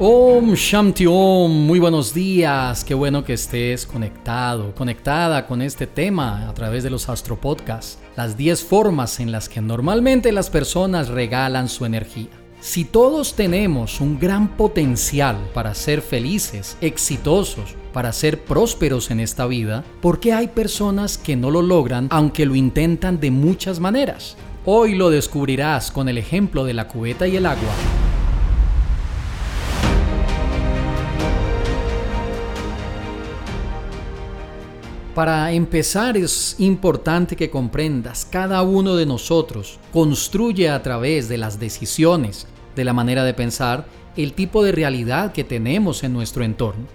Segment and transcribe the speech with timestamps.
[0.00, 6.48] Om Shanti Om, muy buenos días, qué bueno que estés conectado, conectada con este tema
[6.48, 11.08] a través de los Astro Podcasts, las 10 formas en las que normalmente las personas
[11.08, 12.28] regalan su energía.
[12.60, 19.48] Si todos tenemos un gran potencial para ser felices, exitosos, para ser prósperos en esta
[19.48, 24.36] vida, ¿por qué hay personas que no lo logran aunque lo intentan de muchas maneras?
[24.64, 28.07] Hoy lo descubrirás con el ejemplo de la cubeta y el agua.
[35.18, 41.58] Para empezar es importante que comprendas, cada uno de nosotros construye a través de las
[41.58, 42.46] decisiones,
[42.76, 43.84] de la manera de pensar,
[44.16, 46.86] el tipo de realidad que tenemos en nuestro entorno.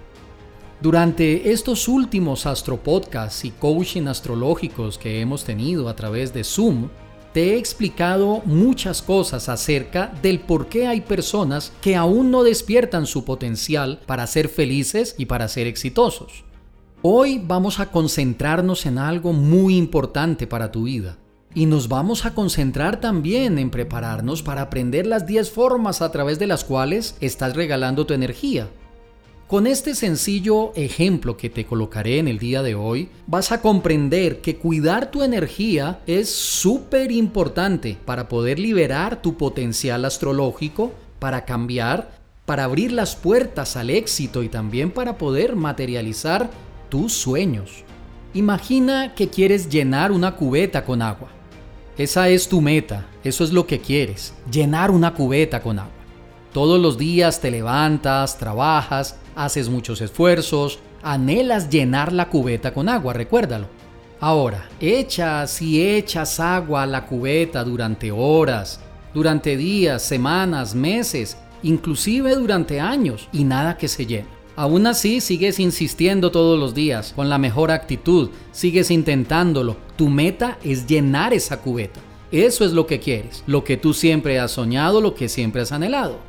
[0.79, 6.87] Durante estos últimos astropodcasts y coaching astrológicos que hemos tenido a través de Zoom,
[7.33, 13.05] te he explicado muchas cosas acerca del por qué hay personas que aún no despiertan
[13.05, 16.45] su potencial para ser felices y para ser exitosos.
[17.05, 21.17] Hoy vamos a concentrarnos en algo muy importante para tu vida.
[21.53, 26.39] Y nos vamos a concentrar también en prepararnos para aprender las 10 formas a través
[26.39, 28.69] de las cuales estás regalando tu energía.
[29.47, 34.39] Con este sencillo ejemplo que te colocaré en el día de hoy, vas a comprender
[34.39, 42.11] que cuidar tu energía es súper importante para poder liberar tu potencial astrológico, para cambiar,
[42.45, 46.49] para abrir las puertas al éxito y también para poder materializar
[46.93, 47.83] tus sueños.
[48.35, 51.29] Imagina que quieres llenar una cubeta con agua.
[51.97, 55.91] Esa es tu meta, eso es lo que quieres, llenar una cubeta con agua.
[56.53, 63.13] Todos los días te levantas, trabajas, haces muchos esfuerzos, anhelas llenar la cubeta con agua,
[63.13, 63.65] recuérdalo.
[64.19, 68.79] Ahora, echas y echas agua a la cubeta durante horas,
[69.15, 74.42] durante días, semanas, meses, inclusive durante años, y nada que se llene.
[74.55, 79.77] Aún así, sigues insistiendo todos los días, con la mejor actitud, sigues intentándolo.
[79.95, 81.99] Tu meta es llenar esa cubeta.
[82.31, 85.71] Eso es lo que quieres, lo que tú siempre has soñado, lo que siempre has
[85.71, 86.19] anhelado.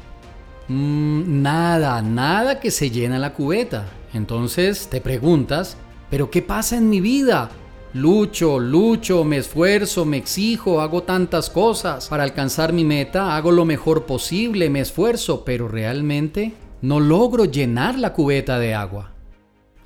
[0.68, 3.86] Mm, nada, nada que se llena la cubeta.
[4.14, 5.76] Entonces te preguntas,
[6.08, 7.50] ¿pero qué pasa en mi vida?
[7.92, 13.64] Lucho, lucho, me esfuerzo, me exijo, hago tantas cosas para alcanzar mi meta, hago lo
[13.64, 19.12] mejor posible, me esfuerzo, pero realmente no logro llenar la cubeta de agua.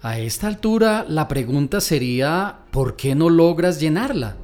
[0.03, 4.36] A esta altura la pregunta sería, ¿por qué no logras llenarla?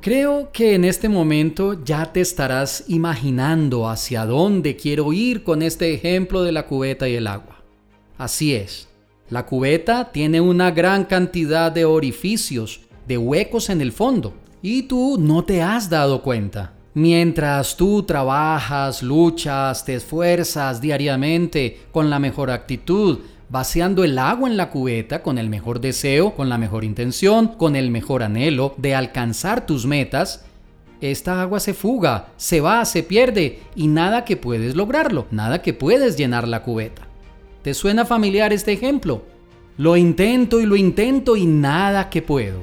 [0.00, 5.92] Creo que en este momento ya te estarás imaginando hacia dónde quiero ir con este
[5.92, 7.64] ejemplo de la cubeta y el agua.
[8.16, 8.86] Así es,
[9.28, 15.16] la cubeta tiene una gran cantidad de orificios, de huecos en el fondo, y tú
[15.18, 16.74] no te has dado cuenta.
[16.94, 23.18] Mientras tú trabajas, luchas, te esfuerzas diariamente con la mejor actitud,
[23.48, 27.74] vaciando el agua en la cubeta con el mejor deseo, con la mejor intención, con
[27.74, 30.44] el mejor anhelo de alcanzar tus metas,
[31.00, 35.74] esta agua se fuga, se va, se pierde y nada que puedes lograrlo, nada que
[35.74, 37.02] puedes llenar la cubeta.
[37.62, 39.22] ¿Te suena familiar este ejemplo?
[39.76, 42.60] Lo intento y lo intento y nada que puedo.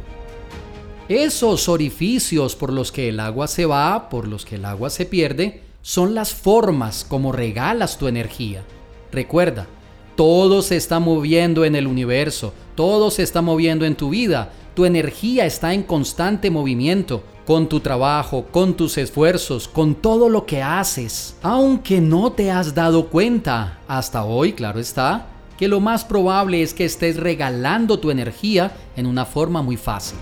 [1.09, 5.05] Esos orificios por los que el agua se va, por los que el agua se
[5.05, 8.63] pierde, son las formas como regalas tu energía.
[9.11, 9.67] Recuerda,
[10.15, 14.85] todo se está moviendo en el universo, todo se está moviendo en tu vida, tu
[14.85, 20.61] energía está en constante movimiento, con tu trabajo, con tus esfuerzos, con todo lo que
[20.61, 21.35] haces.
[21.41, 26.73] Aunque no te has dado cuenta, hasta hoy, claro está, que lo más probable es
[26.73, 30.17] que estés regalando tu energía en una forma muy fácil.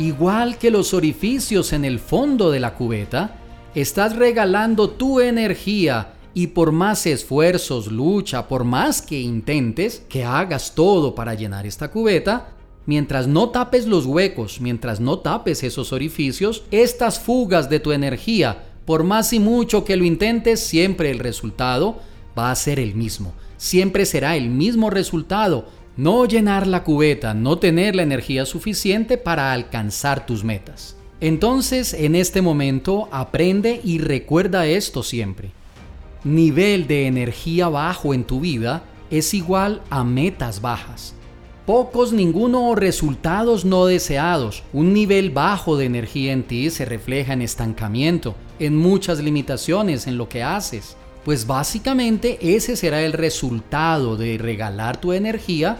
[0.00, 3.36] Igual que los orificios en el fondo de la cubeta,
[3.74, 10.74] estás regalando tu energía y por más esfuerzos, lucha, por más que intentes, que hagas
[10.74, 12.48] todo para llenar esta cubeta,
[12.86, 18.70] mientras no tapes los huecos, mientras no tapes esos orificios, estas fugas de tu energía,
[18.86, 21.98] por más y mucho que lo intentes, siempre el resultado
[22.38, 23.34] va a ser el mismo.
[23.58, 29.52] Siempre será el mismo resultado, no llenar la cubeta, no tener la energía suficiente para
[29.52, 30.96] alcanzar tus metas.
[31.20, 35.50] Entonces, en este momento, aprende y recuerda esto siempre.
[36.24, 41.14] Nivel de energía bajo en tu vida es igual a metas bajas.
[41.66, 44.62] Pocos, ninguno o resultados no deseados.
[44.72, 50.16] Un nivel bajo de energía en ti se refleja en estancamiento, en muchas limitaciones en
[50.16, 50.96] lo que haces.
[51.24, 55.76] Pues básicamente ese será el resultado de regalar tu energía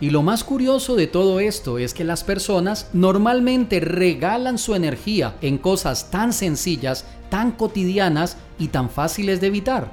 [0.00, 5.36] y lo más curioso de todo esto es que las personas normalmente regalan su energía
[5.40, 9.92] en cosas tan sencillas, tan cotidianas y tan fáciles de evitar.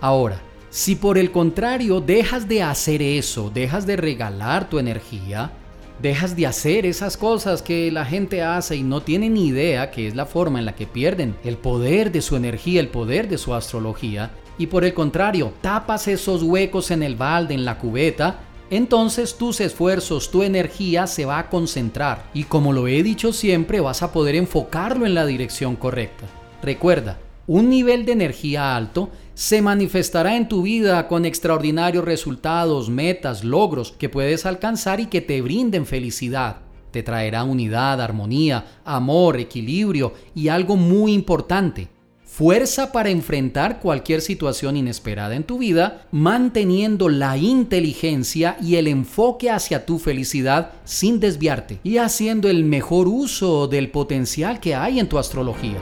[0.00, 0.40] Ahora,
[0.74, 5.52] Si por el contrario dejas de hacer eso, dejas de regalar tu energía,
[6.00, 10.06] dejas de hacer esas cosas que la gente hace y no tiene ni idea que
[10.06, 13.38] es la forma en la que pierden el poder de su energía, el poder de
[13.38, 18.38] su astrología, y por el contrario, tapas esos huecos en el balde, en la cubeta,
[18.70, 23.80] entonces tus esfuerzos, tu energía se va a concentrar y como lo he dicho siempre
[23.80, 26.26] vas a poder enfocarlo en la dirección correcta.
[26.62, 33.44] Recuerda, un nivel de energía alto se manifestará en tu vida con extraordinarios resultados, metas,
[33.44, 36.58] logros que puedes alcanzar y que te brinden felicidad.
[36.90, 41.88] Te traerá unidad, armonía, amor, equilibrio y algo muy importante,
[42.24, 49.50] fuerza para enfrentar cualquier situación inesperada en tu vida, manteniendo la inteligencia y el enfoque
[49.50, 55.08] hacia tu felicidad sin desviarte y haciendo el mejor uso del potencial que hay en
[55.08, 55.78] tu astrología.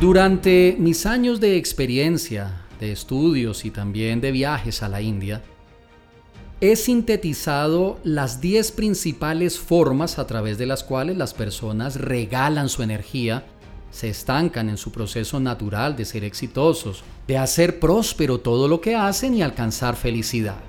[0.00, 5.42] Durante mis años de experiencia, de estudios y también de viajes a la India,
[6.62, 12.82] he sintetizado las 10 principales formas a través de las cuales las personas regalan su
[12.82, 13.44] energía,
[13.90, 18.96] se estancan en su proceso natural de ser exitosos, de hacer próspero todo lo que
[18.96, 20.60] hacen y alcanzar felicidad.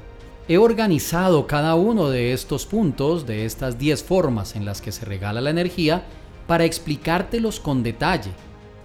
[0.50, 5.06] He organizado cada uno de estos puntos, de estas 10 formas en las que se
[5.06, 6.04] regala la energía,
[6.48, 8.31] para explicártelos con detalle.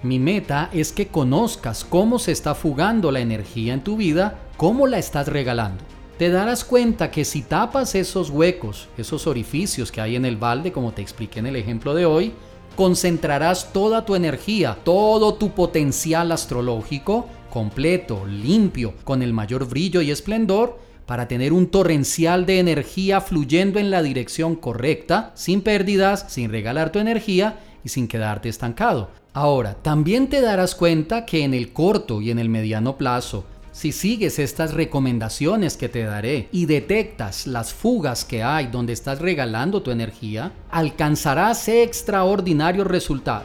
[0.03, 4.87] Mi meta es que conozcas cómo se está fugando la energía en tu vida, cómo
[4.87, 5.83] la estás regalando.
[6.19, 10.73] Te darás cuenta que si tapas esos huecos, esos orificios que hay en el balde,
[10.73, 12.33] como te expliqué en el ejemplo de hoy,
[12.75, 20.11] concentrarás toda tu energía, todo tu potencial astrológico, completo, limpio, con el mayor brillo y
[20.11, 26.51] esplendor, para tener un torrencial de energía fluyendo en la dirección correcta, sin pérdidas, sin
[26.51, 29.11] regalar tu energía sin quedarte estancado.
[29.33, 33.45] Ahora, también te darás cuenta que en el corto y en el mediano plazo,
[33.77, 39.21] si sigues estas recomendaciones que te daré y detectas las fugas que hay donde estás
[39.21, 43.45] regalando tu energía, alcanzarás extraordinarios resultados.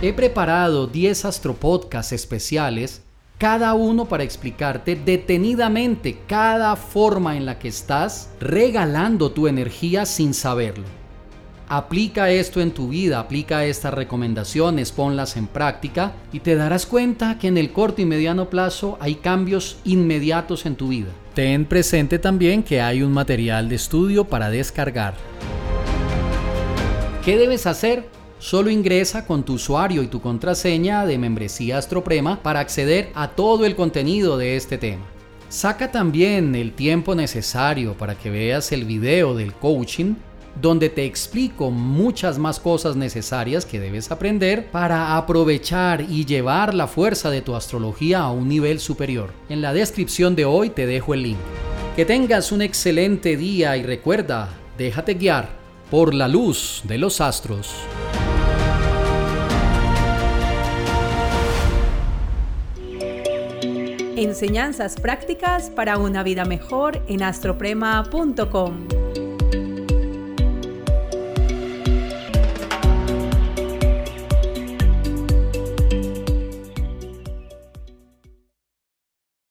[0.00, 3.02] He preparado 10 astropodcasts especiales,
[3.36, 10.34] cada uno para explicarte detenidamente cada forma en la que estás regalando tu energía sin
[10.34, 11.01] saberlo.
[11.74, 17.38] Aplica esto en tu vida, aplica estas recomendaciones, ponlas en práctica y te darás cuenta
[17.38, 21.08] que en el corto y mediano plazo hay cambios inmediatos en tu vida.
[21.32, 25.14] Ten presente también que hay un material de estudio para descargar.
[27.24, 28.04] ¿Qué debes hacer?
[28.38, 33.64] Solo ingresa con tu usuario y tu contraseña de membresía Astroprema para acceder a todo
[33.64, 35.06] el contenido de este tema.
[35.48, 40.16] Saca también el tiempo necesario para que veas el video del coaching
[40.60, 46.86] donde te explico muchas más cosas necesarias que debes aprender para aprovechar y llevar la
[46.86, 49.30] fuerza de tu astrología a un nivel superior.
[49.48, 51.38] En la descripción de hoy te dejo el link.
[51.96, 55.48] Que tengas un excelente día y recuerda, déjate guiar
[55.90, 57.74] por la luz de los astros.
[64.16, 69.01] Enseñanzas prácticas para una vida mejor en astroprema.com.